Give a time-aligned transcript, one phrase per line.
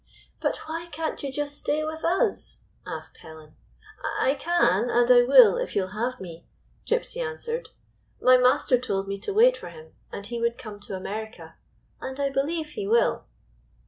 [0.41, 2.57] "But why can't you just stay with us?"
[2.87, 3.55] asked Helen.
[4.19, 6.47] "I can, and I will, if you 'll have me,"
[6.87, 7.69] Gypsy answered.
[8.19, 11.53] "My master told me to wait for him, and he would come to America;
[12.01, 13.25] and I believe he will."